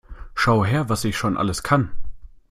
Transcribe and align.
Schau 0.33 0.63
her, 0.65 0.83
was 0.89 1.03
ich 1.05 1.15
schon 1.15 1.37
alles 1.37 1.61
kann! 1.61 1.91